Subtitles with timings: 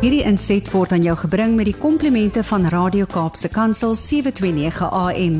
[0.00, 5.34] Hierdie inset word aan jou gebring met die komplimente van Radio Kaapse Kansel 729 AM.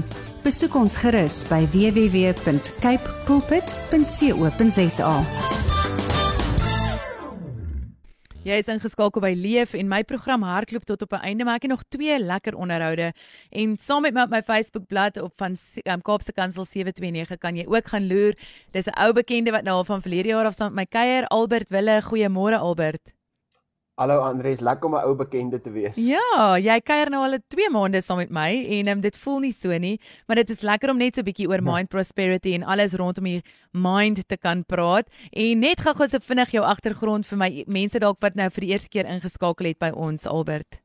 [0.44, 5.14] Besoek ons gerus by www.cape pulpit.co.za.
[8.44, 11.62] Jy is ingeskakel by Leef en my program hardloop tot op 'n einde maar ek
[11.64, 13.12] het nog twee lekker onderhoude
[13.50, 17.56] en saam met my op my Facebook bladsy op van um, Kaapse Kansel 729 kan
[17.56, 18.36] jy ook gaan loer.
[18.72, 21.26] Dis 'n ou bekende wat nou al van verlede jaar af saam met my kuier
[21.26, 22.02] Albert Wille.
[22.02, 23.19] Goeiemôre Albert.
[24.00, 25.96] Hallo Andries, lekker om 'n ou bekende te wees.
[26.00, 29.52] Ja, jy kuier nou al 2 maande saam met my en um, dit voel nie
[29.52, 31.72] so nie, maar dit is lekker om net so 'n bietjie oor ja.
[31.72, 35.04] mind prosperity en alles rondom die mind te kan praat.
[35.32, 38.72] En net gou-gou so vinnig jou agtergrond vir my mense dalk wat nou vir die
[38.72, 40.80] eerste keer ingeskakel het by ons Albert.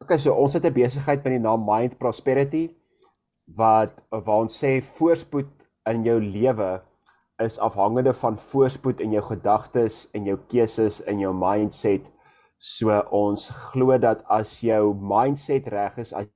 [0.00, 2.70] Okay, so ons het 'n besigheid met die naam Mind Prosperity
[3.44, 5.52] wat waar ons sê voorspoed
[5.84, 6.80] in jou lewe
[7.42, 12.06] is afhangende van voorspoed in jou gedagtes en jou keuses en jou mindset.
[12.58, 16.30] So ons glo dat as jou mindset reg is, as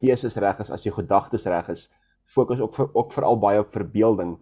[0.00, 1.88] keuses reg is, as jou gedagtes reg is,
[2.24, 4.38] fokus ook vir, ook veral baie op verbeelding,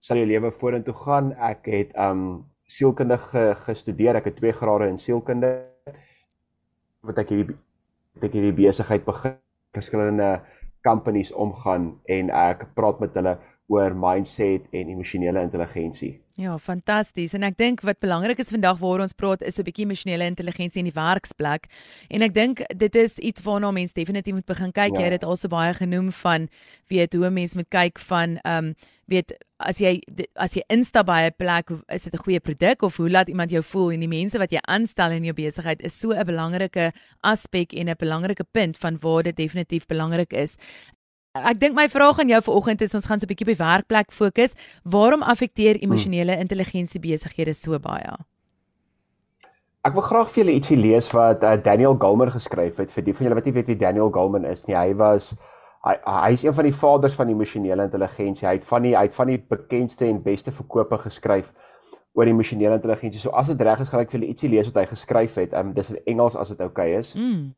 [0.00, 1.32] sal jou lewe vorentoe gaan.
[1.40, 4.20] Ek het um sielkunde ge, gestudeer.
[4.20, 5.54] Ek het 2 grade in sielkunde
[7.06, 7.56] wat ek hierdie
[8.24, 9.36] ek hierdie besigheid begin
[9.76, 10.40] verskillende
[10.86, 16.20] companies omgaan en ek praat met hulle oor mindset en emosionele intelligensie.
[16.36, 17.32] Ja, fantasties.
[17.32, 20.84] En ek dink wat belangrik is vandag waar ons praat is 'n bietjie emosionele intelligensie
[20.84, 21.66] in die werksplek.
[22.10, 24.92] En ek dink dit is iets waarna mense definitief moet begin kyk.
[24.92, 24.98] Ja.
[24.98, 26.48] Jy het dit al so baie genoem van
[26.88, 28.74] weet hoe 'n mens moet kyk van ehm um,
[29.06, 30.02] weet as jy
[30.34, 33.50] as jy instap by 'n plek, is dit 'n goeie produk of hoe laat iemand
[33.50, 36.92] jou voel en die mense wat jy aanstel in jou besigheid is so 'n belangrike
[37.22, 40.56] aspek en 'n belangrike punt van waar dit definitief belangrik is.
[41.44, 44.12] Ek dink my vraag aan jou vanoggend is ons gaan so 'n bietjie by werkplek
[44.12, 44.54] fokus.
[44.84, 46.40] Waarom affekteer emosionele hmm.
[46.40, 48.16] intelligensie besighede so baie?
[49.86, 52.90] Ek wil graag vir julle ietsie lees wat uh, Daniel Goleman geskryf het.
[52.90, 55.36] Vir die van julle wat nie weet wie Daniel Goleman is nie, hy was
[55.86, 58.48] hy hy is een van die vaders van emosionele intelligensie.
[58.48, 61.52] Hy het van die hy het van die bekendste en beste verkope geskryf
[62.16, 63.20] oor emosionele intelligensie.
[63.20, 65.54] So as dit reg is, gaan ek vir julle ietsie lees wat hy geskryf het.
[65.54, 67.14] Um, dis in Engels as dit oukei okay is.
[67.14, 67.54] Mm.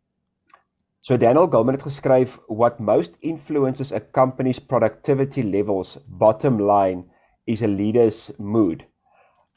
[1.08, 7.04] So Daniel Goleman het geskryf what most influences a company's productivity levels bottom line
[7.46, 8.84] is a leader's mood.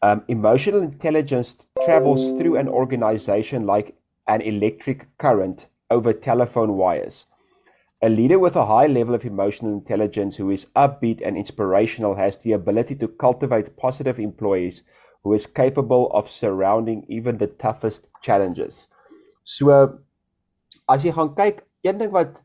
[0.01, 3.95] Um, emotional intelligence travels through an organization like
[4.27, 7.25] an electric current over telephone wires.
[8.01, 12.37] A leader with a high level of emotional intelligence who is upbeat and inspirational has
[12.37, 14.83] the ability to cultivate positive employees
[15.25, 18.87] who is capable of surrounding even the toughest challenges.
[19.43, 19.99] So
[20.91, 22.41] as jy gaan kyk, een ding wat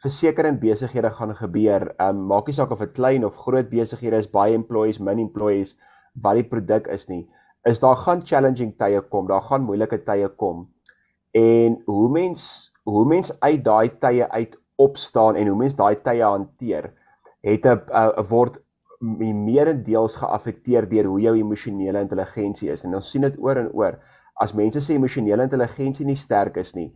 [0.00, 3.68] verseker in besighede gaan gebeur, ehm um, maak nie saak of dit klein of groot
[3.70, 5.76] besighede is, baie employees, min employees,
[6.24, 7.26] wat die produk is nie,
[7.68, 10.68] is daar gaan challenging tye kom, daar gaan moeilike tye kom.
[11.36, 16.24] En hoe mens hoe mens uit daai tye uit opstaan en hoe mens daai tye
[16.24, 16.90] hanteer,
[17.44, 18.58] het 'n uh, word
[19.00, 22.84] meerendeels geaffekteer deur hoe jou emosionele intelligensie is.
[22.84, 23.98] En ons sien dit oor en oor.
[24.40, 26.92] As mense sê emosionele intelligensie nie sterk is nie,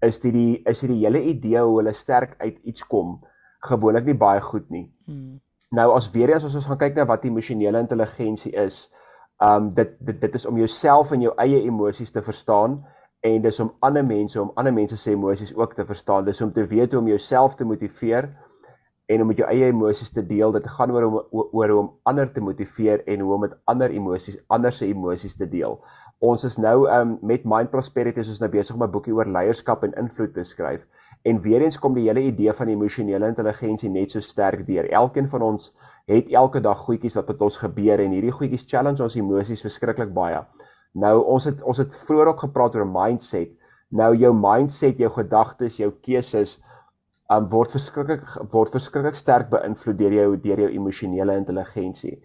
[0.00, 3.18] is dit die is dit die hele idee hoe hulle sterk uit iets kom
[3.66, 4.86] gewoonlik nie baie goed nie.
[5.04, 5.40] Hmm.
[5.70, 8.88] Nou as weer eens as ons gaan kyk na wat emosionele intelligensie is,
[9.44, 12.80] um dit dit dit is om jouself en jou eie emosies te verstaan
[13.24, 16.24] en dis om ander mense om ander mense se emosies ook te verstaan.
[16.24, 18.30] Dis om te weet hoe om jouself te motiveer
[19.10, 20.52] en om met jou eie emosies te deel.
[20.52, 23.90] Dit gaan oor om oor hoe om ander te motiveer en hoe om met ander
[23.90, 25.80] emosies, ander se emosies te deel.
[26.20, 29.24] Ons is nou um met Mind Prosperity is ons nou besig om 'n boekie oor
[29.24, 30.82] leierskap en invloed te skryf.
[31.24, 34.90] En weer eens kom die hele idee van emosionele intelligensie net so sterk deur.
[34.92, 35.72] Elkeen van ons
[36.06, 40.12] het elke dag goedjies wat met ons gebeur en hierdie goedjies challenge ons emosies verskriklik
[40.12, 40.44] baie.
[40.92, 43.56] Nou ons het ons het vroeër ook gepraat oor mindset.
[43.90, 46.60] Nou jou mindset, jou gedagtes, jou keuses
[47.30, 52.20] um word verskriklik word verskriklik sterk beïnvloed deur jou deur jou emosionele intelligensie.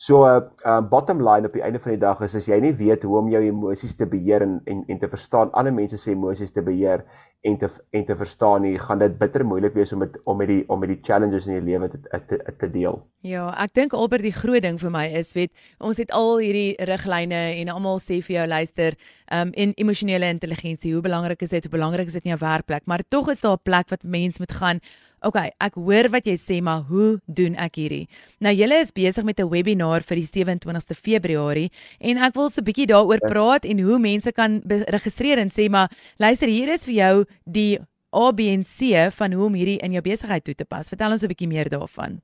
[0.00, 2.72] So uh, uh bottom line op die einde van die dag is as jy nie
[2.72, 6.14] weet hoe om jou emosies te beheer en en en te verstaan ander mense se
[6.14, 7.04] emosies te beheer
[7.44, 10.48] en te en te verstaan nie, gaan dit bitter moeilik wees om met om met
[10.48, 12.96] die om met die challenges in jou lewe te, te te deel.
[13.28, 16.76] Ja, ek dink albei die groot ding vir my is weet ons het al hierdie
[16.88, 18.96] riglyne en almal sê vir jou luister,
[19.36, 21.68] um en emosionele intelligensie, hoe belangrik is dit?
[21.68, 22.88] Hoe belangrik is dit in jou werkplek?
[22.88, 24.80] Maar tog is daar 'n plek wat mens moet gaan
[25.22, 28.06] okay, ek hoor wat jy sê, maar hoe doen ek hierdie?
[28.40, 31.70] Nou julle is besig met 'n webinar vir die 27ste Februarie
[32.00, 35.68] en ek wil so 'n bietjie daaroor praat en hoe mense kan registreer en sê
[35.70, 37.78] maar luister, hier is vir jou die
[38.12, 40.88] ABNC van hoe om hierdie in jou besigheid toe te pas.
[40.88, 42.20] Vertel ons 'n bietjie meer daarvan.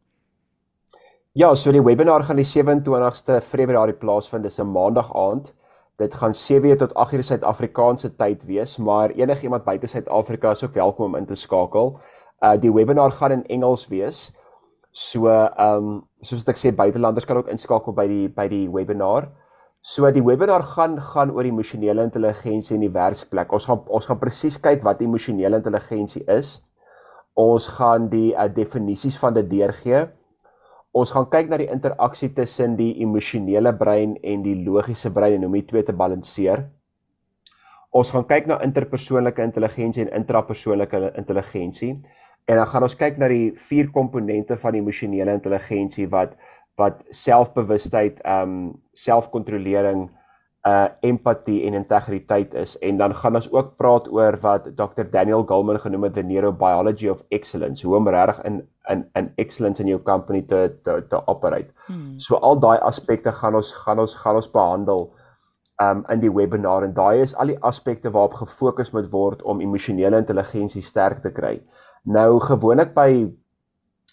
[1.34, 5.52] Ja, so die webinar gaan die 27ste Februarie plaasvind, dis 'n maandag aand
[5.96, 10.74] Dit gaan 7 tot 8 uur Suid-Afrikaanse tyd wees, maar enigiemand buite Suid-Afrika is ook
[10.74, 11.98] welkom om in te skakel.
[12.42, 14.30] Uh die webinar gaan in Engels wees.
[14.92, 19.30] So ehm um, soos ek sê buitelanders kan ook inskakel by die by die webinar.
[19.86, 23.52] So die webinar gaan gaan oor emosionele intelligensie in die werksplek.
[23.52, 26.56] Ons gaan ons gaan presies kyk wat emosionele intelligensie is.
[27.36, 30.06] Ons gaan die uh, definisies van dit deurgee.
[30.96, 35.44] Ons gaan kyk na die interaksie tussen die emosionele brein en die logiese brein en
[35.44, 36.64] hoe om die twee te balanseer.
[37.92, 41.92] Ons gaan kyk na interpersoonlike intelligensie en intrapersoonlike intelligensie.
[42.46, 46.36] En dan gaan ons kyk na die vier komponente van emosionele intelligensie wat
[46.76, 50.10] wat selfbewustheid, ehm um, selfkontrolering,
[50.66, 55.44] uh empatie en integriteit is en dan gaan ons ook praat oor wat Dr Daniel
[55.46, 58.56] Goleman genoem het the neurobiology of excellence hoe om regtig in
[58.90, 61.70] in in excellence in jou company te te te operate.
[61.86, 62.18] Hmm.
[62.18, 65.06] So al daai aspekte gaan ons gaan ons gaan ons behandel
[65.82, 69.60] um in die webinar en daai is al die aspekte waarop gefokus moet word om
[69.60, 71.60] emosionele intelligensie sterk te kry.
[72.06, 73.26] Nou gewoonlik by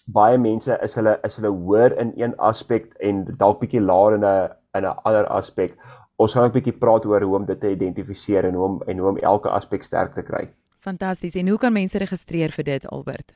[0.04, 4.24] baie mense is hulle is hulle hoër in een aspek en dalk bietjie laer in
[4.24, 5.78] 'n in 'n ander aspek
[6.16, 8.98] ons gaan 'n bietjie praat oor hoe om dit te identifiseer en hoe om en
[8.98, 10.50] hoe om elke aspek sterk te kry.
[10.80, 11.34] Fantasties.
[11.34, 13.34] En hoe kan mense registreer vir dit, Albert?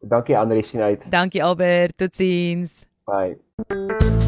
[0.00, 1.10] Dankie Andri sien uit.
[1.10, 2.86] Dankie Albert, totsiens.
[3.04, 4.27] Bye.